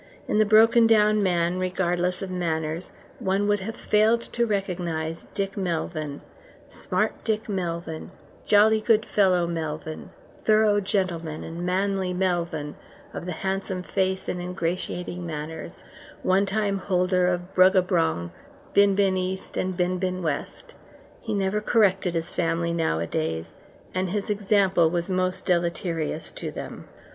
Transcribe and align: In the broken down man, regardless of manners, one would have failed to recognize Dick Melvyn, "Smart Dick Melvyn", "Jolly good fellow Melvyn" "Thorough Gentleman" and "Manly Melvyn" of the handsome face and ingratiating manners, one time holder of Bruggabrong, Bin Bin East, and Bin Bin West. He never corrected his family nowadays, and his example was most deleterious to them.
In 0.27 0.39
the 0.39 0.45
broken 0.45 0.87
down 0.87 1.21
man, 1.21 1.59
regardless 1.59 2.23
of 2.23 2.31
manners, 2.31 2.91
one 3.19 3.47
would 3.47 3.59
have 3.59 3.75
failed 3.75 4.21
to 4.33 4.47
recognize 4.47 5.27
Dick 5.35 5.55
Melvyn, 5.55 6.21
"Smart 6.71 7.23
Dick 7.23 7.47
Melvyn", 7.47 8.09
"Jolly 8.43 8.81
good 8.81 9.05
fellow 9.05 9.45
Melvyn" 9.45 10.09
"Thorough 10.43 10.79
Gentleman" 10.79 11.43
and 11.43 11.63
"Manly 11.63 12.15
Melvyn" 12.15 12.77
of 13.13 13.27
the 13.27 13.31
handsome 13.45 13.83
face 13.83 14.27
and 14.27 14.41
ingratiating 14.41 15.23
manners, 15.23 15.83
one 16.23 16.47
time 16.47 16.79
holder 16.79 17.27
of 17.27 17.53
Bruggabrong, 17.53 18.31
Bin 18.73 18.95
Bin 18.95 19.15
East, 19.17 19.55
and 19.55 19.77
Bin 19.77 19.99
Bin 19.99 20.23
West. 20.23 20.73
He 21.21 21.35
never 21.35 21.61
corrected 21.61 22.15
his 22.15 22.33
family 22.33 22.73
nowadays, 22.73 23.53
and 23.93 24.09
his 24.09 24.31
example 24.31 24.89
was 24.89 25.11
most 25.11 25.45
deleterious 25.45 26.31
to 26.31 26.49
them. 26.49 26.87